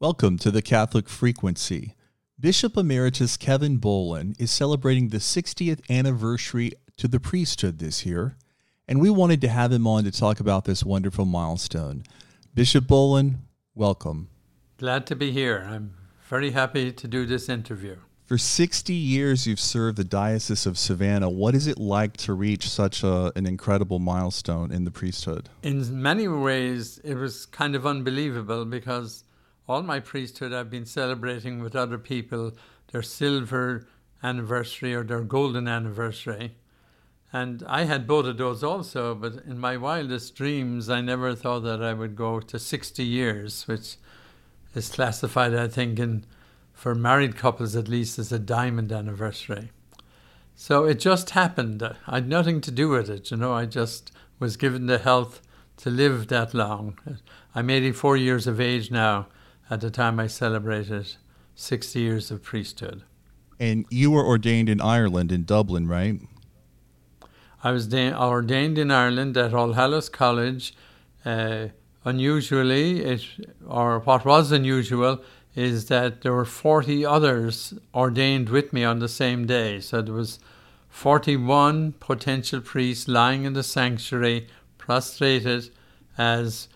Welcome 0.00 0.38
to 0.38 0.50
the 0.50 0.62
Catholic 0.62 1.10
Frequency. 1.10 1.94
Bishop 2.40 2.74
Emeritus 2.78 3.36
Kevin 3.36 3.76
Boland 3.76 4.34
is 4.38 4.50
celebrating 4.50 5.10
the 5.10 5.18
60th 5.18 5.82
anniversary 5.90 6.72
to 6.96 7.06
the 7.06 7.20
priesthood 7.20 7.80
this 7.80 8.06
year, 8.06 8.38
and 8.88 8.98
we 8.98 9.10
wanted 9.10 9.42
to 9.42 9.48
have 9.48 9.72
him 9.72 9.86
on 9.86 10.04
to 10.04 10.10
talk 10.10 10.40
about 10.40 10.64
this 10.64 10.82
wonderful 10.82 11.26
milestone. 11.26 12.04
Bishop 12.54 12.86
Boland, 12.86 13.40
welcome. 13.74 14.30
Glad 14.78 15.06
to 15.08 15.14
be 15.14 15.32
here. 15.32 15.66
I'm 15.68 15.92
very 16.30 16.52
happy 16.52 16.92
to 16.92 17.06
do 17.06 17.26
this 17.26 17.50
interview. 17.50 17.96
For 18.24 18.38
60 18.38 18.94
years, 18.94 19.46
you've 19.46 19.60
served 19.60 19.98
the 19.98 20.04
Diocese 20.04 20.64
of 20.64 20.78
Savannah. 20.78 21.28
What 21.28 21.54
is 21.54 21.66
it 21.66 21.76
like 21.76 22.16
to 22.18 22.32
reach 22.32 22.70
such 22.70 23.02
a, 23.02 23.32
an 23.36 23.44
incredible 23.44 23.98
milestone 23.98 24.72
in 24.72 24.84
the 24.84 24.90
priesthood? 24.90 25.50
In 25.62 26.00
many 26.00 26.26
ways, 26.26 26.98
it 27.04 27.16
was 27.16 27.44
kind 27.44 27.74
of 27.74 27.86
unbelievable 27.86 28.64
because 28.64 29.24
all 29.70 29.82
my 29.84 30.00
priesthood 30.00 30.52
I've 30.52 30.68
been 30.68 30.84
celebrating 30.84 31.62
with 31.62 31.76
other 31.76 31.96
people 31.96 32.52
their 32.90 33.02
silver 33.02 33.86
anniversary 34.20 34.92
or 34.92 35.04
their 35.04 35.20
golden 35.20 35.68
anniversary. 35.68 36.56
And 37.32 37.62
I 37.68 37.84
had 37.84 38.08
both 38.08 38.26
of 38.26 38.36
those 38.36 38.64
also, 38.64 39.14
but 39.14 39.44
in 39.46 39.60
my 39.60 39.76
wildest 39.76 40.34
dreams, 40.34 40.90
I 40.90 41.00
never 41.00 41.36
thought 41.36 41.60
that 41.60 41.84
I 41.84 41.92
would 41.92 42.16
go 42.16 42.40
to 42.40 42.58
60 42.58 43.04
years, 43.04 43.68
which 43.68 43.94
is 44.74 44.88
classified, 44.88 45.54
I 45.54 45.68
think, 45.68 46.00
in 46.00 46.26
for 46.72 46.96
married 46.96 47.36
couples 47.36 47.76
at 47.76 47.86
least 47.86 48.18
as 48.18 48.32
a 48.32 48.40
diamond 48.40 48.90
anniversary. 48.90 49.70
So 50.56 50.84
it 50.84 50.98
just 50.98 51.30
happened. 51.30 51.80
I 52.08 52.16
had 52.16 52.28
nothing 52.28 52.60
to 52.62 52.72
do 52.72 52.88
with 52.88 53.08
it, 53.08 53.30
you 53.30 53.36
know. 53.36 53.52
I 53.52 53.66
just 53.66 54.10
was 54.40 54.56
given 54.56 54.86
the 54.86 54.98
health 54.98 55.40
to 55.76 55.90
live 55.90 56.26
that 56.26 56.54
long. 56.54 56.98
I'm 57.54 57.70
84 57.70 58.16
years 58.16 58.48
of 58.48 58.60
age 58.60 58.90
now 58.90 59.28
at 59.70 59.80
the 59.80 59.90
time 59.90 60.18
I 60.18 60.26
celebrated 60.26 61.14
60 61.54 62.00
years 62.00 62.30
of 62.30 62.42
priesthood. 62.42 63.04
And 63.58 63.86
you 63.90 64.10
were 64.10 64.26
ordained 64.26 64.68
in 64.68 64.80
Ireland, 64.80 65.30
in 65.30 65.44
Dublin, 65.44 65.86
right? 65.86 66.20
I 67.62 67.70
was 67.70 67.86
da- 67.86 68.14
ordained 68.14 68.78
in 68.78 68.90
Ireland 68.90 69.36
at 69.36 69.54
All 69.54 69.74
Hallows 69.74 70.08
College. 70.08 70.74
Uh, 71.24 71.68
unusually, 72.04 73.00
it, 73.00 73.26
or 73.66 74.00
what 74.00 74.24
was 74.24 74.50
unusual, 74.50 75.22
is 75.54 75.86
that 75.86 76.22
there 76.22 76.32
were 76.32 76.44
40 76.44 77.04
others 77.04 77.74
ordained 77.94 78.48
with 78.48 78.72
me 78.72 78.82
on 78.82 78.98
the 78.98 79.08
same 79.08 79.46
day. 79.46 79.80
So 79.80 80.00
there 80.00 80.14
was 80.14 80.38
41 80.88 81.92
potential 82.00 82.60
priests 82.60 83.06
lying 83.06 83.44
in 83.44 83.52
the 83.52 83.62
sanctuary, 83.62 84.48
prostrated 84.78 85.70
as 86.16 86.68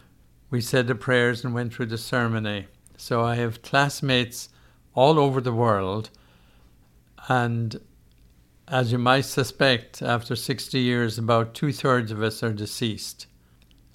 we 0.50 0.61
said 0.61 0.87
the 0.87 0.95
prayers 0.95 1.45
and 1.45 1.55
went 1.55 1.72
through 1.72 1.87
the 1.87 1.98
ceremony. 1.98 2.67
So 2.97 3.23
I 3.23 3.37
have 3.37 3.62
classmates 3.62 4.48
all 4.95 5.19
over 5.19 5.41
the 5.41 5.53
world, 5.53 6.11
and 7.28 7.81
as 8.69 8.92
you 8.92 8.98
might 8.98 9.25
suspect, 9.27 10.00
after 10.00 10.34
60 10.34 10.78
years, 10.78 11.19
about 11.19 11.55
two 11.55 11.72
thirds 11.72 12.11
of 12.11 12.22
us 12.22 12.42
are 12.42 12.53
deceased. 12.53 13.27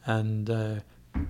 And 0.05 0.49
uh, 0.49 0.79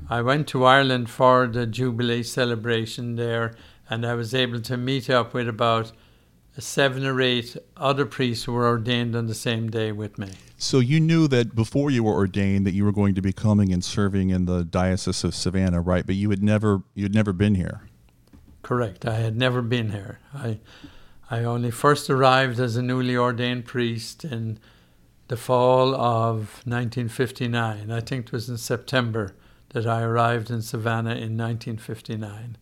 I 0.10 0.22
went 0.22 0.48
to 0.50 0.66
Ireland 0.66 1.10
for 1.10 1.48
the 1.48 1.66
Jubilee 1.66 2.24
celebration 2.24 3.16
there, 3.16 3.56
and 3.90 4.06
I 4.06 4.16
was 4.16 4.34
able 4.34 4.60
to 4.62 4.78
meet 4.78 5.10
up 5.10 5.34
with 5.34 5.48
about 5.48 5.92
seven 6.62 7.06
or 7.06 7.22
eight 7.22 7.56
other 7.78 8.06
priests 8.06 8.46
who 8.46 8.54
were 8.54 8.68
ordained 8.68 9.16
on 9.16 9.28
the 9.28 9.36
same 9.36 9.70
day 9.70 9.92
with 9.92 10.18
me. 10.18 10.30
So 10.58 10.80
you 10.80 11.00
knew 11.00 11.28
that 11.28 11.56
before 11.56 11.90
you 11.90 12.04
were 12.04 12.14
ordained 12.14 12.66
that 12.68 12.74
you 12.74 12.84
were 12.86 12.92
going 12.92 13.16
to 13.16 13.22
be 13.22 13.32
coming 13.32 13.72
and 13.72 13.84
serving 13.84 14.30
in 14.30 14.46
the 14.46 14.64
Diocese 14.64 15.24
of 15.24 15.34
Savannah, 15.34 15.82
right? 15.82 16.06
But 16.06 16.16
you 16.16 16.30
had 16.30 16.44
never 16.44 16.84
you 16.96 17.04
had 17.04 17.14
never 17.14 17.34
been 17.34 17.56
here. 17.56 17.82
Correct. 18.62 19.06
I 19.06 19.16
had 19.16 19.38
never 19.38 19.62
been 19.62 19.92
here. 19.92 20.20
I 20.34 20.60
I 21.32 21.44
only 21.44 21.72
first 21.72 22.10
arrived 22.10 22.60
as 22.60 22.76
a 22.76 22.82
newly 22.82 23.16
ordained 23.16 23.66
priest 23.66 24.26
in 24.26 24.60
the 25.28 25.38
fall 25.38 25.94
of 25.96 26.62
1959. 26.66 27.92
I 27.92 28.00
think 28.02 28.26
it 28.26 28.32
was 28.32 28.50
in 28.50 28.58
September 28.58 29.36
that 29.70 29.86
I 29.86 30.02
arrived 30.02 30.50
in 30.50 30.62
Savannah 30.62 31.12
in 31.12 31.38
1959. 31.38 32.58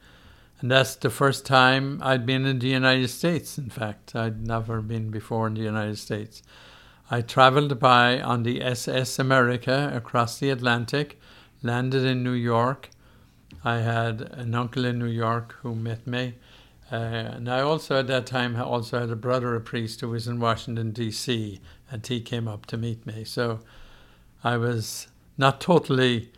And 0.59 0.71
that's 0.71 0.95
the 0.95 1.09
first 1.09 1.45
time 1.45 1.99
I'd 2.03 2.25
been 2.25 2.45
in 2.45 2.59
the 2.59 2.67
United 2.67 3.09
States, 3.09 3.57
in 3.57 3.69
fact. 3.69 4.15
I'd 4.15 4.45
never 4.45 4.81
been 4.81 5.11
before 5.11 5.47
in 5.47 5.53
the 5.53 5.61
United 5.61 5.97
States. 5.97 6.41
I 7.11 7.21
traveled 7.21 7.79
by 7.79 8.19
on 8.19 8.43
the 8.43 8.61
SS 8.61 9.19
America 9.19 9.91
across 9.93 10.39
the 10.39 10.49
Atlantic, 10.49 11.19
landed 11.61 12.03
in 12.03 12.23
New 12.23 12.33
York. 12.33 12.89
I 13.63 13.77
had 13.77 14.21
an 14.21 14.55
uncle 14.55 14.83
in 14.83 14.99
New 14.99 15.05
York 15.05 15.55
who 15.61 15.75
met 15.75 16.07
me. 16.07 16.35
Uh, 16.91 16.95
and 16.95 17.49
I 17.49 17.61
also, 17.61 17.99
at 17.99 18.07
that 18.07 18.25
time, 18.25 18.55
also 18.55 18.99
had 18.99 19.09
a 19.09 19.15
brother, 19.15 19.55
a 19.55 19.61
priest, 19.61 20.01
who 20.01 20.09
was 20.09 20.27
in 20.27 20.39
Washington, 20.39 20.91
D.C., 20.91 21.59
and 21.91 22.05
he 22.05 22.21
came 22.21 22.47
up 22.47 22.65
to 22.67 22.77
meet 22.77 23.05
me. 23.05 23.23
So 23.25 23.59
I 24.43 24.57
was 24.57 25.07
not 25.37 25.61
totally 25.61 26.31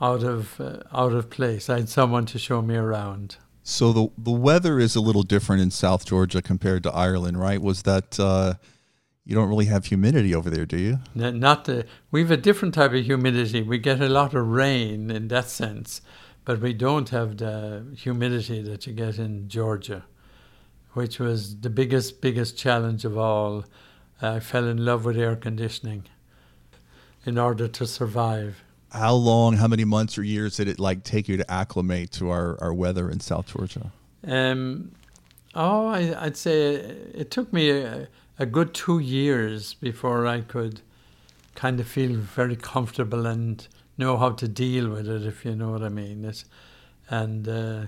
out 0.00 0.22
of 0.22 0.60
uh, 0.60 0.80
out 0.92 1.12
of 1.12 1.30
place. 1.30 1.70
I 1.70 1.78
had 1.78 1.88
someone 1.88 2.26
to 2.26 2.38
show 2.38 2.60
me 2.62 2.76
around. 2.76 3.36
So 3.66 3.94
the 3.94 4.08
the 4.18 4.30
weather 4.30 4.78
is 4.78 4.94
a 4.94 5.00
little 5.00 5.22
different 5.22 5.62
in 5.62 5.70
South 5.70 6.04
Georgia 6.04 6.42
compared 6.42 6.82
to 6.82 6.92
Ireland, 6.92 7.40
right? 7.40 7.60
Was 7.60 7.82
that 7.82 8.20
uh, 8.20 8.54
you 9.24 9.34
don't 9.34 9.48
really 9.48 9.64
have 9.64 9.86
humidity 9.86 10.34
over 10.34 10.50
there, 10.50 10.66
do 10.66 10.76
you? 10.76 10.98
Not 11.14 11.64
the, 11.64 11.86
we 12.10 12.20
have 12.20 12.30
a 12.30 12.36
different 12.36 12.74
type 12.74 12.92
of 12.92 13.04
humidity. 13.06 13.62
We 13.62 13.78
get 13.78 14.02
a 14.02 14.08
lot 14.08 14.34
of 14.34 14.46
rain 14.46 15.10
in 15.10 15.28
that 15.28 15.48
sense, 15.48 16.02
but 16.44 16.60
we 16.60 16.74
don't 16.74 17.08
have 17.08 17.38
the 17.38 17.86
humidity 17.96 18.60
that 18.60 18.86
you 18.86 18.92
get 18.92 19.18
in 19.18 19.48
Georgia, 19.48 20.04
which 20.92 21.18
was 21.18 21.58
the 21.60 21.70
biggest 21.70 22.20
biggest 22.20 22.58
challenge 22.58 23.06
of 23.06 23.16
all. 23.16 23.64
I 24.20 24.40
fell 24.40 24.68
in 24.68 24.84
love 24.84 25.06
with 25.06 25.16
air 25.16 25.36
conditioning 25.36 26.04
in 27.24 27.38
order 27.38 27.66
to 27.66 27.86
survive 27.86 28.62
how 28.94 29.14
long, 29.14 29.56
how 29.56 29.66
many 29.66 29.84
months 29.84 30.16
or 30.16 30.22
years 30.22 30.56
did 30.56 30.68
it 30.68 30.78
like 30.78 31.02
take 31.02 31.28
you 31.28 31.36
to 31.36 31.50
acclimate 31.50 32.12
to 32.12 32.30
our, 32.30 32.56
our 32.62 32.72
weather 32.72 33.10
in 33.10 33.18
South 33.18 33.46
Georgia? 33.46 33.90
Um, 34.24 34.92
oh, 35.54 35.88
I, 35.88 36.24
would 36.24 36.36
say 36.36 36.74
it 36.74 37.30
took 37.32 37.52
me 37.52 37.70
a, 37.70 38.08
a, 38.38 38.46
good 38.46 38.72
two 38.72 39.00
years 39.00 39.74
before 39.74 40.26
I 40.26 40.42
could 40.42 40.80
kind 41.56 41.80
of 41.80 41.88
feel 41.88 42.16
very 42.16 42.54
comfortable 42.56 43.26
and 43.26 43.66
know 43.98 44.16
how 44.16 44.30
to 44.30 44.46
deal 44.46 44.88
with 44.88 45.08
it, 45.08 45.26
if 45.26 45.44
you 45.44 45.56
know 45.56 45.70
what 45.70 45.82
I 45.82 45.88
mean. 45.88 46.24
It's, 46.24 46.44
and 47.10 47.48
uh, 47.48 47.86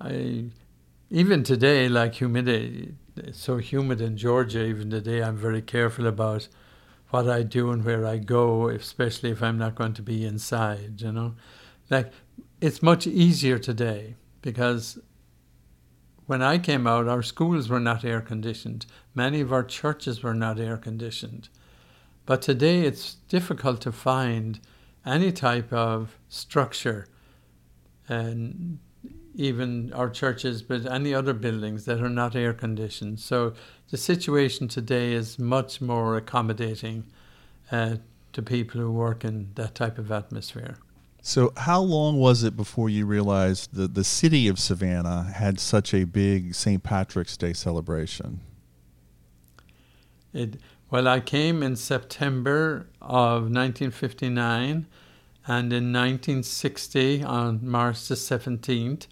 I, 0.00 0.44
even 1.10 1.42
today, 1.42 1.88
like 1.88 2.14
humidity, 2.14 2.94
it's 3.16 3.40
so 3.40 3.58
humid 3.58 4.00
in 4.00 4.16
Georgia. 4.16 4.64
Even 4.64 4.90
today, 4.90 5.22
I'm 5.22 5.36
very 5.36 5.60
careful 5.60 6.06
about 6.06 6.48
what 7.12 7.28
I 7.28 7.42
do 7.42 7.70
and 7.70 7.84
where 7.84 8.06
I 8.06 8.16
go, 8.16 8.68
especially 8.68 9.30
if 9.30 9.42
I'm 9.42 9.58
not 9.58 9.74
going 9.74 9.92
to 9.94 10.02
be 10.02 10.24
inside, 10.24 11.02
you 11.02 11.12
know. 11.12 11.34
Like, 11.90 12.10
it's 12.60 12.82
much 12.82 13.06
easier 13.06 13.58
today 13.58 14.16
because 14.40 14.98
when 16.24 16.40
I 16.40 16.56
came 16.56 16.86
out, 16.86 17.08
our 17.08 17.22
schools 17.22 17.68
were 17.68 17.80
not 17.80 18.02
air 18.02 18.22
conditioned. 18.22 18.86
Many 19.14 19.42
of 19.42 19.52
our 19.52 19.62
churches 19.62 20.22
were 20.22 20.32
not 20.32 20.58
air 20.58 20.78
conditioned. 20.78 21.50
But 22.24 22.40
today 22.40 22.80
it's 22.86 23.16
difficult 23.28 23.82
to 23.82 23.92
find 23.92 24.58
any 25.04 25.32
type 25.32 25.70
of 25.70 26.18
structure 26.28 27.08
and 28.08 28.78
even 29.34 29.92
our 29.92 30.10
churches, 30.10 30.62
but 30.62 30.86
any 30.86 31.14
other 31.14 31.32
buildings 31.32 31.84
that 31.86 32.00
are 32.00 32.08
not 32.08 32.36
air 32.36 32.52
conditioned. 32.52 33.20
So 33.20 33.54
the 33.90 33.96
situation 33.96 34.68
today 34.68 35.12
is 35.12 35.38
much 35.38 35.80
more 35.80 36.16
accommodating 36.16 37.04
uh, 37.70 37.96
to 38.32 38.42
people 38.42 38.80
who 38.80 38.90
work 38.90 39.24
in 39.24 39.50
that 39.54 39.74
type 39.74 39.98
of 39.98 40.10
atmosphere. 40.10 40.78
So, 41.24 41.52
how 41.56 41.80
long 41.80 42.18
was 42.18 42.42
it 42.42 42.56
before 42.56 42.88
you 42.88 43.06
realized 43.06 43.74
that 43.74 43.94
the 43.94 44.02
city 44.02 44.48
of 44.48 44.58
Savannah 44.58 45.32
had 45.36 45.60
such 45.60 45.94
a 45.94 46.02
big 46.02 46.52
St. 46.52 46.82
Patrick's 46.82 47.36
Day 47.36 47.52
celebration? 47.52 48.40
It, 50.32 50.56
well, 50.90 51.06
I 51.06 51.20
came 51.20 51.62
in 51.62 51.76
September 51.76 52.88
of 53.00 53.42
1959, 53.42 54.86
and 55.46 55.72
in 55.72 55.92
1960, 55.92 57.22
on 57.22 57.60
March 57.62 58.08
the 58.08 58.16
17th, 58.16 59.06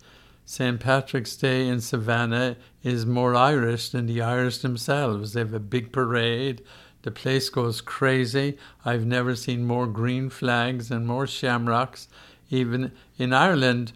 St. 0.50 0.80
Patrick's 0.80 1.36
Day 1.36 1.68
in 1.68 1.80
Savannah 1.80 2.56
is 2.82 3.06
more 3.06 3.36
Irish 3.36 3.90
than 3.90 4.06
the 4.06 4.20
Irish 4.20 4.58
themselves. 4.58 5.32
They 5.32 5.38
have 5.38 5.54
a 5.54 5.60
big 5.60 5.92
parade. 5.92 6.64
The 7.02 7.12
place 7.12 7.48
goes 7.48 7.80
crazy. 7.80 8.58
I've 8.84 9.06
never 9.06 9.36
seen 9.36 9.64
more 9.64 9.86
green 9.86 10.28
flags 10.28 10.90
and 10.90 11.06
more 11.06 11.28
shamrocks. 11.28 12.08
Even 12.48 12.90
in 13.16 13.32
Ireland, 13.32 13.92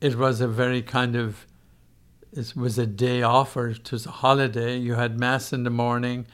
it 0.00 0.16
was 0.16 0.40
a 0.40 0.48
very 0.48 0.80
kind 0.80 1.14
of 1.14 1.44
it 2.32 2.56
was 2.56 2.78
a 2.78 2.86
day 2.86 3.20
off 3.20 3.54
or 3.54 3.68
it 3.68 3.92
was 3.92 4.06
a 4.06 4.22
holiday. 4.22 4.78
You 4.78 4.94
had 4.94 5.20
mass 5.20 5.52
in 5.52 5.64
the 5.64 5.68
morning, 5.68 6.26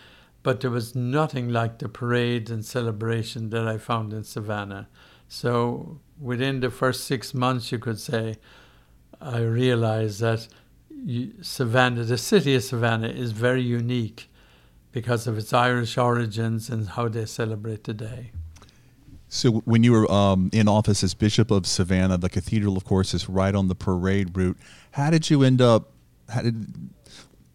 but 0.44 0.60
there 0.60 0.70
was 0.70 0.94
nothing 0.94 1.48
like 1.48 1.80
the 1.80 1.88
parade 1.88 2.48
and 2.48 2.64
celebration 2.64 3.50
that 3.50 3.66
I 3.66 3.78
found 3.78 4.12
in 4.12 4.22
Savannah. 4.22 4.88
So 5.26 5.98
within 6.16 6.60
the 6.60 6.70
first 6.70 7.02
six 7.06 7.34
months, 7.34 7.72
you 7.72 7.80
could 7.80 7.98
say, 7.98 8.36
I 9.22 9.40
realized 9.40 10.20
that 10.20 10.48
Savannah, 11.40 12.04
the 12.04 12.18
city 12.18 12.54
of 12.54 12.64
Savannah, 12.64 13.08
is 13.08 13.32
very 13.32 13.62
unique 13.62 14.28
because 14.90 15.26
of 15.26 15.38
its 15.38 15.52
Irish 15.52 15.96
origins 15.96 16.68
and 16.68 16.88
how 16.88 17.08
they 17.08 17.24
celebrate 17.24 17.84
today. 17.84 18.32
So, 19.28 19.62
when 19.64 19.82
you 19.82 19.92
were 19.92 20.10
um, 20.12 20.50
in 20.52 20.68
office 20.68 21.02
as 21.02 21.14
Bishop 21.14 21.50
of 21.50 21.66
Savannah, 21.66 22.18
the 22.18 22.28
cathedral, 22.28 22.76
of 22.76 22.84
course, 22.84 23.14
is 23.14 23.28
right 23.28 23.54
on 23.54 23.68
the 23.68 23.74
parade 23.74 24.36
route. 24.36 24.58
How 24.92 25.10
did 25.10 25.30
you 25.30 25.42
end 25.42 25.62
up? 25.62 25.92
How 26.28 26.42
did 26.42 26.90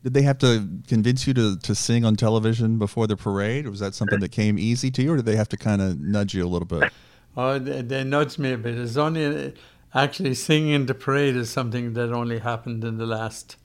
did 0.04 0.13
they 0.13 0.22
have 0.22 0.38
to 0.40 0.68
convince 0.88 1.28
you 1.28 1.34
to, 1.34 1.58
to 1.58 1.75
sing 1.75 2.06
on 2.06 2.16
television 2.16 2.80
before 2.80 3.08
the 3.08 3.18
parade? 3.18 3.66
Or 3.66 3.72
was 3.72 3.81
that 3.81 3.94
something 3.94 4.20
that 4.22 4.31
came 4.31 4.58
easy 4.58 4.90
to 4.92 5.04
you, 5.04 5.13
or 5.13 5.16
did 5.18 5.25
they 5.25 5.36
have 5.36 5.50
to 5.50 5.58
kind 5.58 5.81
of 5.81 6.00
nudge 6.00 6.34
you 6.34 6.46
a 6.46 6.48
little 6.48 6.66
bit? 6.66 6.92
Oh, 7.36 7.60
they, 7.60 7.81
they 7.81 8.04
nudged 8.04 8.40
me 8.40 8.54
a 8.54 8.58
bit. 8.58 8.78
It's 8.78 8.98
only 8.98 9.54
actually 9.94 10.34
singing 10.34 10.72
in 10.74 10.86
the 10.86 10.94
parade 10.94 11.36
is 11.36 11.50
something 11.50 11.94
that 11.94 12.12
only 12.12 12.39
happened 12.39 12.84
in 12.84 12.98
the 12.98 13.06
last 13.06 13.57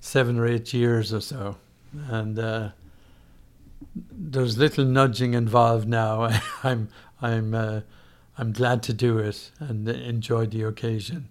seven 0.00 0.38
or 0.38 0.46
eight 0.46 0.72
years 0.74 1.12
or 1.12 1.20
so, 1.20 1.56
and 2.08 2.38
uh, 2.38 2.70
there's 3.94 4.58
little 4.58 4.84
nudging 4.84 5.34
involved 5.34 5.88
now. 5.88 6.28
I'm 6.62 6.88
I'm 7.20 7.54
uh, 7.54 7.80
I'm 8.36 8.52
glad 8.52 8.82
to 8.84 8.92
do 8.92 9.18
it 9.18 9.50
and 9.58 9.88
enjoy 9.88 10.46
the 10.46 10.62
occasion. 10.62 11.28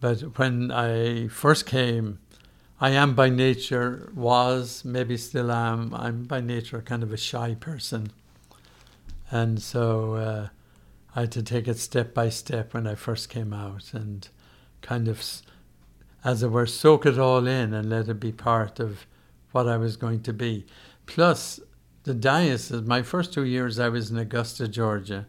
But 0.00 0.38
when 0.38 0.70
I 0.70 1.28
first 1.28 1.66
came, 1.66 2.20
I 2.80 2.90
am 2.90 3.14
by 3.14 3.28
nature 3.28 4.10
was 4.14 4.82
maybe 4.84 5.18
still 5.18 5.52
am. 5.52 5.94
I'm 5.94 6.24
by 6.24 6.40
nature 6.40 6.80
kind 6.80 7.02
of 7.02 7.12
a 7.12 7.18
shy 7.18 7.54
person, 7.54 8.12
and 9.30 9.60
so. 9.60 10.14
Uh, 10.14 10.48
I 11.14 11.20
had 11.20 11.32
to 11.32 11.42
take 11.42 11.66
it 11.66 11.78
step 11.78 12.14
by 12.14 12.28
step 12.28 12.74
when 12.74 12.86
I 12.86 12.94
first 12.94 13.28
came 13.28 13.52
out 13.52 13.92
and 13.92 14.28
kind 14.80 15.08
of, 15.08 15.22
as 16.24 16.42
it 16.42 16.48
were, 16.50 16.66
soak 16.66 17.06
it 17.06 17.18
all 17.18 17.46
in 17.46 17.74
and 17.74 17.90
let 17.90 18.08
it 18.08 18.20
be 18.20 18.32
part 18.32 18.78
of 18.78 19.06
what 19.52 19.68
I 19.68 19.76
was 19.76 19.96
going 19.96 20.22
to 20.22 20.32
be. 20.32 20.66
Plus, 21.06 21.60
the 22.04 22.14
diocese, 22.14 22.82
my 22.82 23.02
first 23.02 23.32
two 23.32 23.44
years 23.44 23.78
I 23.78 23.88
was 23.88 24.10
in 24.10 24.18
Augusta, 24.18 24.68
Georgia. 24.68 25.26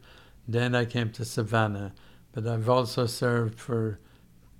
Then 0.47 0.75
I 0.75 0.85
came 0.85 1.11
to 1.11 1.25
Savannah. 1.25 1.93
But 2.31 2.47
I've 2.47 2.69
also 2.69 3.07
served 3.07 3.59
for 3.59 3.99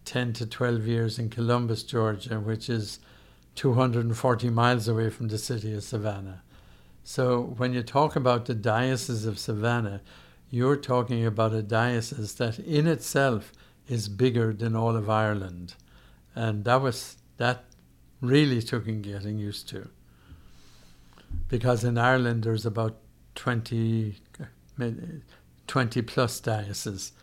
10 0.05 0.33
to 0.33 0.45
12 0.45 0.87
years 0.87 1.19
in 1.19 1.29
Columbus, 1.29 1.83
Georgia, 1.83 2.39
which 2.39 2.69
is 2.69 2.99
240 3.55 4.49
miles 4.49 4.87
away 4.87 5.09
from 5.09 5.27
the 5.27 5.37
city 5.37 5.73
of 5.73 5.83
Savannah. 5.83 6.41
So 7.03 7.53
when 7.57 7.73
you 7.73 7.81
talk 7.81 8.15
about 8.15 8.45
the 8.45 8.53
Diocese 8.53 9.25
of 9.25 9.39
Savannah, 9.39 10.01
you're 10.51 10.75
talking 10.75 11.25
about 11.25 11.53
a 11.53 11.63
diocese 11.63 12.35
that 12.35 12.59
in 12.59 12.85
itself 12.85 13.53
is 13.87 14.09
bigger 14.09 14.53
than 14.53 14.75
all 14.75 14.95
of 14.95 15.09
Ireland. 15.09 15.75
And 16.35 16.65
that 16.65 16.81
was 16.81 17.15
that 17.37 17.63
really 18.19 18.61
took 18.61 18.87
in 18.87 19.01
getting 19.01 19.39
used 19.39 19.67
to. 19.69 19.89
Because 21.47 21.83
in 21.83 21.97
Ireland 21.97 22.43
there's 22.43 22.65
about 22.65 22.97
20, 23.35 24.15
20 25.67 26.01
plus 26.01 26.39
dioceses 26.41 27.13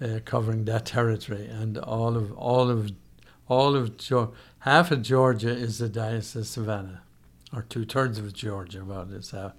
uh, 0.00 0.20
covering 0.24 0.64
that 0.64 0.86
territory, 0.86 1.46
and 1.46 1.76
all 1.76 2.16
of 2.16 2.32
all 2.32 2.70
of 2.70 2.92
all 3.48 3.74
of 3.74 3.98
half 4.60 4.92
of 4.92 5.02
Georgia 5.02 5.50
is 5.50 5.78
the 5.78 5.88
diocese 5.88 6.36
of 6.36 6.46
Savannah, 6.46 7.02
or 7.52 7.62
two 7.62 7.84
thirds 7.84 8.18
of 8.18 8.32
Georgia. 8.32 8.84
Well, 8.84 9.10
is 9.12 9.32
that. 9.32 9.56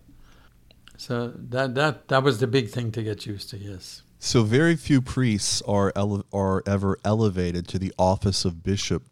So 1.00 1.32
that 1.34 1.76
that 1.76 2.10
that 2.10 2.24
was 2.24 2.40
the 2.40 2.48
big 2.48 2.70
thing 2.70 2.92
to 2.92 3.02
get 3.02 3.26
used 3.26 3.50
to. 3.52 3.58
Yes. 3.58 4.04
So 4.20 4.44
very 4.44 4.76
few 4.76 5.02
priests 5.02 5.62
are 5.62 5.94
ele- 5.96 6.26
are 6.34 6.62
ever 6.68 6.98
elevated 7.06 7.70
to 7.70 7.80
the 7.80 7.94
office 7.98 8.44
of 8.44 8.64
bishop. 8.64 9.04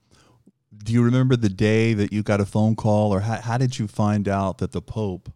Do 0.78 0.92
you 0.92 1.01
remember 1.01 1.38
the 1.38 1.50
day 1.50 1.94
that 1.94 2.12
you 2.12 2.24
got 2.24 2.42
a 2.42 2.45
phone 2.45 2.75
call, 2.75 3.13
or 3.13 3.22
how, 3.22 3.39
how 3.39 3.57
did 3.57 3.80
you 3.80 3.88
find 3.88 4.28
out 4.28 4.57
that 4.57 4.74
the 4.74 4.81
Pope 4.81 5.31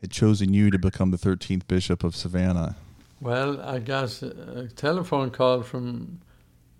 had 0.00 0.12
chosen 0.12 0.54
you 0.54 0.70
to 0.70 0.78
become 0.78 1.10
the 1.10 1.18
13th 1.18 1.66
bishop 1.66 2.04
of 2.04 2.14
Savannah? 2.14 2.76
Well, 3.20 3.60
I 3.60 3.80
got 3.80 4.22
a 4.22 4.68
telephone 4.76 5.30
call 5.30 5.62
from 5.62 6.20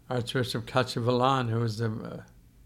Archbishop 0.09 0.65
Cacciavillan, 0.65 1.50
who 1.50 1.59
was 1.59 1.79
the, 1.79 1.91
uh, 1.91 2.23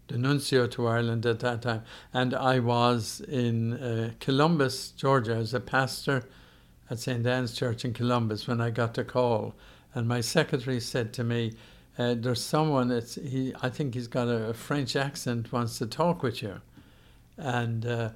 the 0.07 0.19
nuncio 0.19 0.67
to 0.67 0.87
Ireland 0.87 1.25
at 1.25 1.39
that 1.39 1.63
time, 1.63 1.83
and 2.13 2.35
I 2.35 2.59
was 2.59 3.21
in 3.21 3.73
uh, 3.73 4.11
Columbus, 4.19 4.91
Georgia, 4.91 5.35
as 5.35 5.55
a 5.55 5.59
pastor 5.59 6.23
at 6.89 6.99
St. 6.99 7.25
Anne's 7.25 7.53
Church 7.53 7.85
in 7.85 7.93
Columbus 7.93 8.47
when 8.47 8.61
I 8.61 8.69
got 8.69 8.93
the 8.93 9.03
call. 9.03 9.55
And 9.95 10.07
my 10.07 10.21
secretary 10.21 10.79
said 10.79 11.13
to 11.13 11.23
me, 11.23 11.53
uh, 11.97 12.15
there's 12.17 12.43
someone 12.43 12.87
that's 12.87 13.15
he 13.15 13.53
I 13.61 13.69
think 13.69 13.93
he's 13.93 14.07
got 14.07 14.27
a, 14.27 14.49
a, 14.49 14.53
French 14.53 14.95
accent 14.95 15.51
wants 15.51 15.77
to 15.77 15.85
talk 15.85 16.23
with 16.23 16.41
you 16.41 16.61
and 17.37 17.85
uh, 17.85 18.09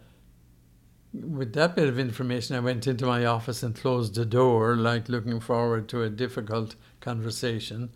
with 1.14 1.54
that 1.54 1.75
bit 1.75 1.88
of 1.88 2.00
information 2.00 2.56
I 2.56 2.60
went 2.60 2.88
into 2.88 3.06
my 3.06 3.25
office 3.25 3.62
and 3.62 3.75
closed 3.75 4.16
the 4.16 4.25
door 4.25 4.75
like 4.75 5.10
looking 5.10 5.40
forward 5.40 5.88
to 5.90 6.02
a 6.02 6.10
difficult 6.10 6.75
conversation 7.02 7.92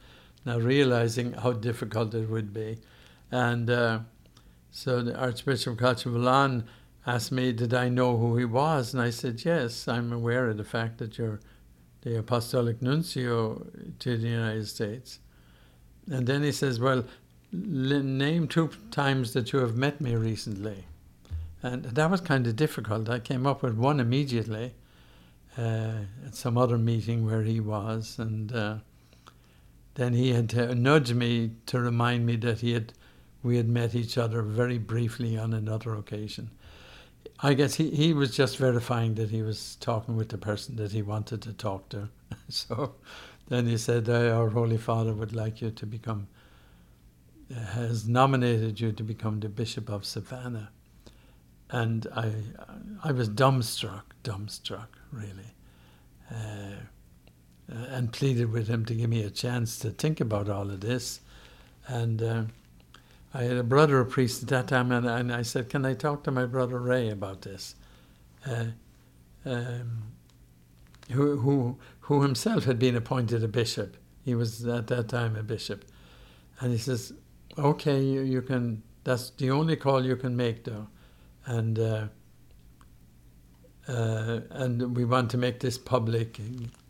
now 0.45 0.59
realizing 0.59 1.33
how 1.33 1.53
difficult 1.53 2.13
it 2.13 2.29
would 2.29 2.53
be 2.53 2.77
and 3.31 3.69
uh, 3.69 3.99
so 4.69 5.01
the 5.01 5.17
Archbishop 5.17 5.73
of 5.73 5.79
Cacciavillan 5.79 6.63
asked 7.05 7.31
me, 7.31 7.51
did 7.51 7.73
I 7.73 7.89
know 7.89 8.17
who 8.17 8.37
he 8.37 8.45
was? 8.45 8.93
And 8.93 9.01
I 9.01 9.09
said, 9.09 9.43
yes, 9.43 9.87
I'm 9.87 10.13
aware 10.13 10.49
of 10.49 10.57
the 10.57 10.63
fact 10.63 10.97
that 10.99 11.17
you're 11.17 11.39
the 12.01 12.17
apostolic 12.17 12.81
nuncio 12.81 13.65
to 13.99 14.17
the 14.17 14.27
United 14.27 14.67
States. 14.67 15.19
And 16.09 16.25
then 16.27 16.43
he 16.43 16.51
says, 16.51 16.79
well, 16.79 17.05
name 17.51 18.47
two 18.47 18.69
times 18.89 19.33
that 19.33 19.53
you 19.53 19.59
have 19.59 19.75
met 19.75 20.01
me 20.01 20.15
recently. 20.15 20.85
And 21.63 21.83
that 21.83 22.09
was 22.09 22.21
kind 22.21 22.47
of 22.47 22.55
difficult. 22.55 23.09
I 23.09 23.19
came 23.19 23.45
up 23.45 23.61
with 23.61 23.75
one 23.75 23.99
immediately 23.99 24.73
uh, 25.57 25.93
at 26.25 26.33
some 26.33 26.57
other 26.57 26.77
meeting 26.77 27.25
where 27.25 27.43
he 27.43 27.59
was. 27.59 28.17
And 28.17 28.51
uh, 28.51 28.77
then 29.95 30.13
he 30.13 30.31
had 30.33 30.49
to 30.51 30.73
nudge 30.73 31.13
me 31.13 31.51
to 31.67 31.79
remind 31.79 32.25
me 32.25 32.35
that 32.37 32.61
he 32.61 32.73
had 32.73 32.93
we 33.43 33.57
had 33.57 33.67
met 33.67 33.95
each 33.95 34.19
other 34.19 34.43
very 34.43 34.77
briefly 34.77 35.35
on 35.35 35.51
another 35.51 35.95
occasion. 35.95 36.51
I 37.43 37.53
guess 37.55 37.75
he, 37.75 37.89
he 37.89 38.13
was 38.13 38.35
just 38.35 38.57
verifying 38.57 39.15
that 39.15 39.31
he 39.31 39.41
was 39.41 39.75
talking 39.79 40.15
with 40.15 40.29
the 40.29 40.37
person 40.37 40.75
that 40.75 40.91
he 40.91 41.01
wanted 41.01 41.41
to 41.43 41.53
talk 41.53 41.89
to. 41.89 42.09
so 42.49 42.95
then 43.47 43.65
he 43.65 43.77
said, 43.77 44.07
Our 44.09 44.49
Holy 44.49 44.77
Father 44.77 45.13
would 45.13 45.35
like 45.35 45.61
you 45.61 45.71
to 45.71 45.85
become, 45.85 46.27
has 47.53 48.07
nominated 48.07 48.79
you 48.79 48.91
to 48.91 49.03
become 49.03 49.39
the 49.39 49.49
Bishop 49.49 49.89
of 49.89 50.05
Savannah. 50.05 50.69
And 51.71 52.05
I, 52.15 52.31
I 53.03 53.11
was 53.11 53.29
dumbstruck, 53.29 54.03
dumbstruck, 54.23 54.87
really, 55.11 55.55
uh, 56.29 56.75
and 57.67 58.11
pleaded 58.11 58.51
with 58.51 58.67
him 58.67 58.85
to 58.85 58.93
give 58.93 59.09
me 59.09 59.23
a 59.23 59.29
chance 59.29 59.79
to 59.79 59.89
think 59.89 60.19
about 60.19 60.49
all 60.49 60.69
of 60.69 60.81
this. 60.81 61.21
And 61.87 62.21
uh, 62.21 62.43
I 63.33 63.43
had 63.43 63.57
a 63.57 63.63
brother, 63.63 63.99
a 63.99 64.05
priest 64.05 64.43
at 64.43 64.49
that 64.49 64.67
time, 64.67 64.91
and, 64.91 65.05
and 65.05 65.31
I 65.31 65.41
said, 65.41 65.69
Can 65.69 65.85
I 65.85 65.93
talk 65.93 66.23
to 66.25 66.31
my 66.31 66.45
brother 66.45 66.79
Ray 66.79 67.09
about 67.09 67.43
this? 67.43 67.75
Uh, 68.45 68.65
um, 69.45 70.11
who, 71.11 71.37
who, 71.37 71.77
who 72.01 72.21
himself 72.21 72.65
had 72.65 72.79
been 72.79 72.95
appointed 72.95 73.43
a 73.43 73.47
bishop. 73.47 73.97
He 74.23 74.35
was 74.35 74.65
at 74.65 74.87
that 74.87 75.07
time 75.07 75.35
a 75.35 75.43
bishop. 75.43 75.85
And 76.59 76.71
he 76.71 76.77
says, 76.77 77.13
Okay, 77.57 78.01
you, 78.01 78.21
you 78.21 78.41
can, 78.41 78.83
that's 79.03 79.29
the 79.31 79.51
only 79.51 79.75
call 79.75 80.05
you 80.05 80.15
can 80.15 80.35
make, 80.35 80.63
though. 80.63 80.87
And, 81.45 81.79
uh, 81.79 82.07
uh, 83.87 84.41
and 84.51 84.95
we 84.95 85.05
want 85.05 85.31
to 85.31 85.37
make 85.37 85.59
this 85.59 85.77
public, 85.77 86.39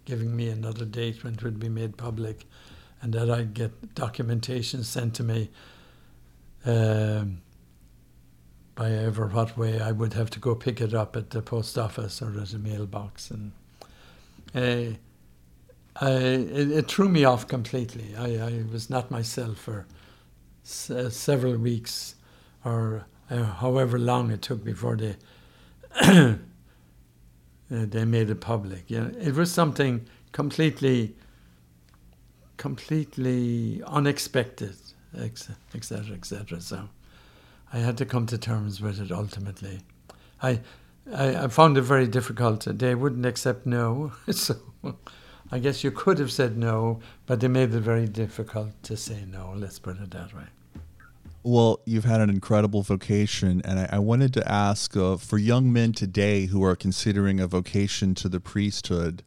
giving 0.06 0.36
me 0.36 0.50
another 0.50 0.86
date 0.86 1.24
when 1.24 1.36
it 1.36 1.44
would 1.44 1.60
be 1.60 1.70
made 1.70 1.98
public, 1.98 2.46
and 3.02 3.14
that 3.14 3.30
I'd 3.30 3.54
get 3.54 3.96
documentation 3.96 4.84
sent 4.84 5.16
to 5.16 5.24
me 5.24 5.50
um, 6.66 7.42
by 8.76 8.92
ever 8.92 9.28
what 9.28 9.58
way 9.58 9.80
I 9.80 9.92
would 9.92 10.14
have 10.14 10.30
to 10.32 10.40
go 10.40 10.56
pick 10.56 10.82
it 10.82 10.94
up 10.94 11.16
at 11.16 11.32
the 11.32 11.42
post 11.42 11.78
office 11.78 12.22
or 12.22 12.40
at 12.40 12.54
a 12.54 12.60
mailbox, 12.60 13.32
and 13.32 13.52
uh, 14.56 14.98
I, 16.00 16.12
it, 16.12 16.72
it, 16.72 16.88
threw 16.88 17.10
me 17.10 17.26
off 17.26 17.48
completely. 17.48 18.16
I, 18.18 18.38
I 18.38 18.64
was 18.72 18.90
not 18.90 19.12
myself 19.12 19.58
for 19.58 19.86
uh, 20.90 21.10
several 21.10 21.58
weeks, 21.58 22.16
or 22.64 23.06
uh, 23.30 23.44
however 23.44 24.00
long 24.00 24.32
it 24.32 24.42
took 24.42 24.64
before 24.64 24.96
they 24.96 25.16
uh, 26.02 26.36
they 27.70 28.06
made 28.06 28.30
it 28.30 28.40
public. 28.42 28.90
You 28.90 29.02
know, 29.02 29.12
it 29.20 29.34
was 29.34 29.52
something 29.52 30.08
completely, 30.32 31.16
completely 32.58 33.82
unexpected 33.86 34.76
etc., 35.18 36.16
etc. 36.16 36.62
So 36.62 36.90
I 37.74 37.80
had 37.80 37.98
to 37.98 38.06
come 38.06 38.26
to 38.28 38.38
terms 38.38 38.82
with 38.82 39.00
it 39.00 39.12
ultimately. 39.12 39.82
I, 40.42 40.62
I, 41.14 41.44
I 41.44 41.48
found 41.48 41.78
it 41.78 41.82
very 41.82 42.08
difficult. 42.08 42.66
They 42.66 42.96
wouldn't 42.96 43.26
accept 43.26 43.66
no, 43.66 44.14
so 44.32 44.56
I 45.52 45.60
guess 45.60 45.84
you 45.84 45.92
could 45.92 46.20
have 46.20 46.32
said 46.32 46.58
no, 46.58 47.00
but 47.26 47.40
they 47.40 47.48
made 47.48 47.74
it 47.74 47.80
very 47.82 48.08
difficult 48.08 48.72
to 48.84 48.98
say 48.98 49.26
no. 49.30 49.54
Let's 49.56 49.80
put 49.80 49.98
it 49.98 50.12
that 50.12 50.34
way. 50.34 50.46
Well, 51.44 51.82
you've 51.86 52.06
had 52.06 52.22
an 52.22 52.30
incredible 52.30 52.84
vocation, 52.84 53.62
and 53.66 53.80
I, 53.80 53.90
I 53.94 54.00
wanted 54.00 54.32
to 54.36 54.52
ask 54.52 54.96
uh, 54.96 55.18
for 55.18 55.40
young 55.40 55.74
men 55.74 55.92
today 55.92 56.46
who 56.46 56.64
are 56.64 56.76
considering 56.76 57.40
a 57.40 57.48
vocation 57.48 58.14
to 58.16 58.30
the 58.30 58.40
priesthood, 58.40 59.24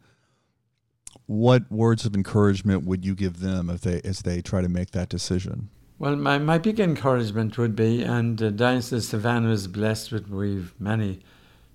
what 1.26 1.70
words 1.70 2.04
of 2.04 2.14
encouragement 2.14 2.84
would 2.84 3.04
you 3.04 3.14
give 3.14 3.40
them 3.40 3.70
if 3.70 3.80
they 3.80 4.00
as 4.02 4.20
they 4.22 4.42
try 4.42 4.60
to 4.60 4.68
make 4.68 4.90
that 4.92 5.08
decision? 5.08 5.70
Well, 5.98 6.16
my, 6.16 6.38
my 6.38 6.58
big 6.58 6.80
encouragement 6.80 7.56
would 7.56 7.76
be, 7.76 8.02
and 8.02 8.42
uh, 8.42 8.50
Diocese 8.50 9.08
Savannah 9.08 9.50
is 9.50 9.68
blessed 9.68 10.10
with 10.10 10.28
we've 10.28 10.74
many 10.78 11.20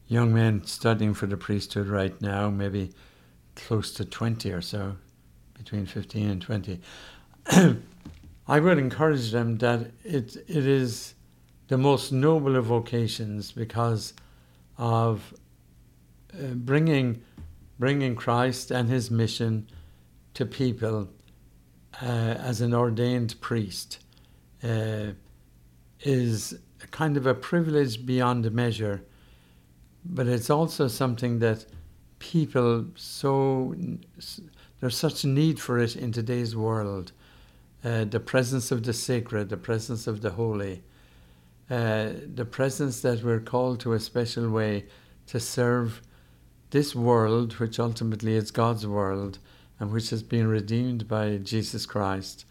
young 0.07 0.33
men 0.33 0.65
studying 0.65 1.13
for 1.13 1.25
the 1.25 1.37
priesthood 1.37 1.87
right 1.87 2.19
now, 2.21 2.49
maybe 2.49 2.91
close 3.55 3.93
to 3.93 4.03
20 4.05 4.51
or 4.51 4.61
so, 4.61 4.97
between 5.57 5.85
15 5.85 6.29
and 6.29 6.41
20. 6.41 6.81
I 8.47 8.59
would 8.59 8.77
encourage 8.77 9.31
them 9.31 9.57
that 9.59 9.91
it, 10.03 10.35
it 10.47 10.65
is 10.67 11.13
the 11.67 11.77
most 11.77 12.11
noble 12.11 12.55
of 12.55 12.65
vocations 12.65 13.51
because 13.51 14.13
of 14.77 15.33
uh, 16.33 16.47
bringing, 16.55 17.21
bringing 17.79 18.15
Christ 18.15 18.69
and 18.71 18.89
his 18.89 19.09
mission 19.09 19.67
to 20.33 20.45
people 20.45 21.09
uh, 22.01 22.05
as 22.05 22.61
an 22.61 22.73
ordained 22.73 23.39
priest 23.41 23.99
uh, 24.63 25.07
is 26.01 26.59
kind 26.91 27.17
of 27.17 27.25
a 27.25 27.33
privilege 27.33 28.05
beyond 28.05 28.51
measure, 28.51 29.03
but 30.05 30.27
it's 30.27 30.49
also 30.49 30.87
something 30.87 31.39
that 31.39 31.65
people 32.19 32.85
so 32.95 33.75
there's 34.79 34.97
such 34.97 35.23
a 35.23 35.27
need 35.27 35.59
for 35.59 35.79
it 35.79 35.95
in 35.95 36.11
today's 36.11 36.55
world 36.55 37.13
uh, 37.83 38.03
the 38.03 38.19
presence 38.19 38.71
of 38.71 38.83
the 38.83 38.93
sacred, 38.93 39.49
the 39.49 39.57
presence 39.57 40.05
of 40.05 40.21
the 40.21 40.31
holy, 40.31 40.83
uh, 41.69 42.09
the 42.35 42.45
presence 42.45 43.01
that 43.01 43.23
we're 43.23 43.39
called 43.39 43.79
to 43.79 43.93
a 43.93 43.99
special 43.99 44.49
way 44.49 44.85
to 45.27 45.39
serve 45.39 46.01
this 46.71 46.95
world, 46.95 47.53
which 47.53 47.79
ultimately 47.79 48.35
is 48.35 48.51
God's 48.51 48.85
world 48.85 49.39
and 49.79 49.91
which 49.91 50.09
has 50.09 50.23
been 50.23 50.47
redeemed 50.47 51.07
by 51.07 51.37
Jesus 51.37 51.85
Christ, 51.85 52.45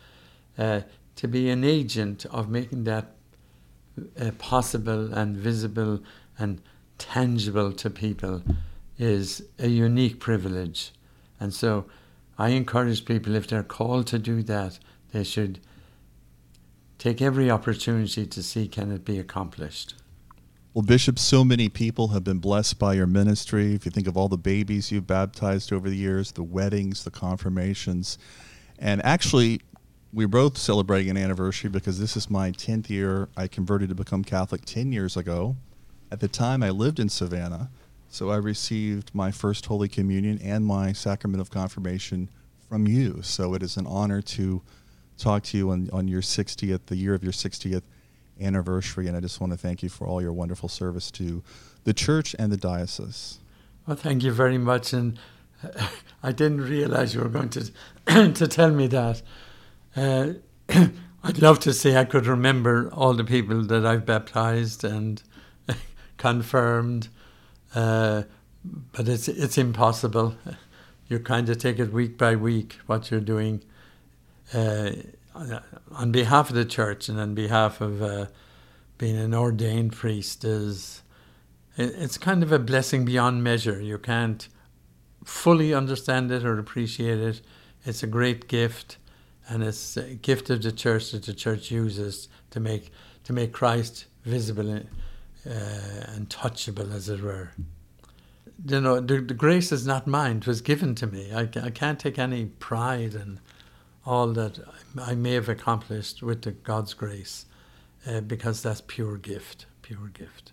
uh, 0.56 0.80
to 1.16 1.28
be 1.28 1.50
an 1.50 1.64
agent 1.64 2.24
of 2.26 2.48
making 2.48 2.84
that 2.84 3.12
uh, 4.20 4.30
possible 4.38 5.12
and 5.12 5.36
visible 5.36 6.00
and 6.38 6.60
tangible 6.96 7.72
to 7.72 7.90
people 7.90 8.42
is 8.98 9.42
a 9.58 9.68
unique 9.68 10.20
privilege. 10.20 10.92
And 11.38 11.52
so 11.52 11.84
I 12.38 12.50
encourage 12.50 13.04
people, 13.04 13.34
if 13.34 13.46
they're 13.46 13.62
called 13.62 14.06
to 14.08 14.18
do 14.18 14.42
that, 14.44 14.78
they 15.12 15.24
should 15.24 15.60
take 16.98 17.22
every 17.22 17.50
opportunity 17.50 18.26
to 18.26 18.42
see 18.42 18.66
can 18.68 18.90
it 18.90 19.04
be 19.04 19.18
accomplished. 19.18 19.94
Well, 20.74 20.82
Bishop, 20.82 21.18
so 21.18 21.46
many 21.46 21.70
people 21.70 22.08
have 22.08 22.24
been 22.24 22.40
blessed 22.40 22.78
by 22.78 22.92
your 22.92 23.06
ministry. 23.06 23.74
If 23.74 23.86
you 23.86 23.90
think 23.90 24.06
of 24.06 24.18
all 24.18 24.28
the 24.28 24.36
babies 24.36 24.92
you've 24.92 25.06
baptized 25.06 25.72
over 25.72 25.88
the 25.88 25.96
years, 25.96 26.32
the 26.32 26.42
weddings, 26.42 27.04
the 27.04 27.10
confirmations, 27.10 28.18
and 28.78 29.02
actually, 29.02 29.62
we're 30.12 30.28
both 30.28 30.58
celebrating 30.58 31.10
an 31.10 31.16
anniversary 31.16 31.70
because 31.70 31.98
this 31.98 32.18
is 32.18 32.28
my 32.28 32.50
10th 32.50 32.90
year. 32.90 33.30
I 33.34 33.48
converted 33.48 33.88
to 33.88 33.94
become 33.94 34.22
Catholic 34.22 34.66
10 34.66 34.92
years 34.92 35.16
ago. 35.16 35.56
At 36.12 36.20
the 36.20 36.28
time, 36.28 36.62
I 36.62 36.68
lived 36.68 37.00
in 37.00 37.08
Savannah, 37.08 37.70
so 38.10 38.30
I 38.30 38.36
received 38.36 39.14
my 39.14 39.30
first 39.30 39.66
Holy 39.66 39.88
Communion 39.88 40.38
and 40.42 40.66
my 40.66 40.92
sacrament 40.92 41.40
of 41.40 41.50
confirmation 41.50 42.28
from 42.68 42.86
you. 42.86 43.22
So 43.22 43.54
it 43.54 43.62
is 43.62 43.78
an 43.78 43.86
honor 43.86 44.20
to 44.20 44.60
talk 45.16 45.44
to 45.44 45.56
you 45.56 45.70
on, 45.70 45.88
on 45.94 46.08
your 46.08 46.22
60th, 46.22 46.80
the 46.86 46.96
year 46.96 47.14
of 47.14 47.24
your 47.24 47.32
60th 47.32 47.82
anniversary. 48.40 49.06
And 49.06 49.16
I 49.16 49.20
just 49.20 49.40
want 49.40 49.52
to 49.52 49.58
thank 49.58 49.82
you 49.82 49.88
for 49.88 50.06
all 50.06 50.22
your 50.22 50.32
wonderful 50.32 50.68
service 50.68 51.10
to 51.12 51.42
the 51.84 51.94
church 51.94 52.34
and 52.38 52.52
the 52.52 52.56
diocese. 52.56 53.38
Well, 53.86 53.96
thank 53.96 54.22
you 54.22 54.32
very 54.32 54.58
much. 54.58 54.92
And 54.92 55.18
I 56.22 56.32
didn't 56.32 56.60
realize 56.60 57.14
you 57.14 57.20
were 57.20 57.28
going 57.28 57.50
to, 57.50 57.72
to 58.32 58.48
tell 58.48 58.70
me 58.70 58.86
that. 58.88 59.22
Uh, 59.96 60.34
I'd 61.24 61.42
love 61.42 61.58
to 61.60 61.72
say 61.72 61.96
I 61.96 62.04
could 62.04 62.26
remember 62.26 62.90
all 62.92 63.12
the 63.14 63.24
people 63.24 63.62
that 63.64 63.84
I've 63.84 64.06
baptized 64.06 64.84
and 64.84 65.22
confirmed, 66.16 67.08
uh, 67.74 68.22
but 68.92 69.08
it's 69.08 69.28
it's 69.28 69.58
impossible. 69.58 70.36
You 71.10 71.18
kind 71.18 71.48
of 71.48 71.56
take 71.56 71.78
it 71.78 71.90
week 71.90 72.18
by 72.18 72.36
week 72.36 72.76
what 72.84 73.10
you're 73.10 73.18
doing, 73.18 73.64
uh, 74.52 74.90
on 75.92 76.12
behalf 76.12 76.50
of 76.50 76.56
the 76.56 76.64
church 76.64 77.08
and 77.08 77.18
on 77.18 77.34
behalf 77.34 77.80
of 77.80 78.02
uh, 78.02 78.26
being 78.96 79.16
an 79.16 79.34
ordained 79.34 79.92
priest 79.92 80.44
is 80.44 81.02
it's 81.76 82.18
kind 82.18 82.42
of 82.42 82.50
a 82.50 82.58
blessing 82.58 83.04
beyond 83.04 83.44
measure. 83.44 83.80
You 83.80 83.98
can't 83.98 84.48
fully 85.24 85.72
understand 85.72 86.30
it 86.32 86.44
or 86.44 86.58
appreciate 86.58 87.18
it. 87.18 87.40
It's 87.84 88.02
a 88.02 88.08
great 88.08 88.48
gift, 88.48 88.98
and 89.48 89.62
it's 89.62 89.96
a 89.96 90.14
gift 90.14 90.50
of 90.50 90.62
the 90.62 90.72
church 90.72 91.12
that 91.12 91.22
the 91.22 91.34
church 91.34 91.70
uses 91.70 92.28
to 92.50 92.58
make 92.58 92.90
to 93.24 93.32
make 93.32 93.52
Christ 93.52 94.06
visible 94.24 94.74
uh, 94.74 94.80
and 95.46 96.28
touchable, 96.28 96.92
as 96.92 97.08
it 97.08 97.22
were. 97.22 97.52
You 98.66 98.80
know, 98.80 99.00
the, 99.00 99.20
the 99.20 99.34
grace 99.34 99.70
is 99.70 99.86
not 99.86 100.08
mine; 100.08 100.38
it 100.38 100.46
was 100.48 100.60
given 100.60 100.96
to 100.96 101.06
me. 101.06 101.32
I, 101.32 101.42
I 101.62 101.70
can't 101.70 102.00
take 102.00 102.18
any 102.18 102.46
pride 102.46 103.14
in 103.14 103.38
all 104.08 104.28
that 104.28 104.58
I 104.98 105.14
may 105.14 105.34
have 105.34 105.50
accomplished 105.50 106.22
with 106.22 106.40
the 106.40 106.52
God's 106.52 106.94
grace, 106.94 107.44
uh, 108.06 108.22
because 108.22 108.62
that's 108.62 108.80
pure 108.86 109.18
gift, 109.18 109.66
pure 109.82 110.08
gift. 110.14 110.52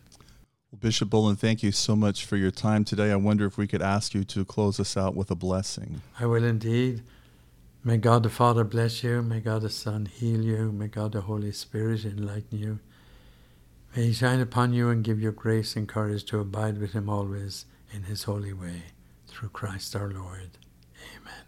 Well, 0.72 0.80
Bishop 0.82 1.10
Boland, 1.10 1.40
thank 1.40 1.64
you 1.64 1.72
so 1.72 1.96
much 1.96 2.26
for 2.26 2.36
your 2.36 2.52
time 2.52 2.84
today. 2.84 3.12
I 3.12 3.16
wonder 3.16 3.46
if 3.46 3.58
we 3.58 3.66
could 3.66 3.82
ask 3.82 4.14
you 4.14 4.26
to 4.26 4.44
close 4.44 4.78
us 4.78 4.98
out 4.98 5.16
with 5.16 5.32
a 5.32 5.36
blessing. 5.36 6.02
I 6.20 6.26
will 6.26 6.44
indeed. 6.44 7.04
May 7.82 7.96
God 7.96 8.24
the 8.24 8.30
Father 8.30 8.66
bless 8.66 9.04
you. 9.04 9.22
May 9.22 9.40
God 9.40 9.62
the 9.62 9.70
Son 9.70 10.06
heal 10.08 10.44
you. 10.44 10.74
May 10.74 10.88
God 10.88 11.14
the 11.14 11.22
Holy 11.22 11.54
Spirit 11.54 12.04
enlighten 12.04 12.60
you. 12.60 12.80
May 13.96 14.08
He 14.08 14.14
shine 14.14 14.42
upon 14.42 14.74
you 14.74 14.90
and 14.90 15.02
give 15.02 15.22
you 15.22 15.32
grace 15.32 15.78
and 15.78 15.88
courage 15.88 16.26
to 16.26 16.40
abide 16.40 16.78
with 16.78 16.92
Him 16.92 17.10
always 17.10 17.66
in 17.94 18.04
His 18.04 18.24
holy 18.24 18.52
way. 18.52 18.84
Through 19.28 19.50
Christ 19.50 19.96
our 19.96 20.10
Lord. 20.10 20.58
Amen. 21.16 21.45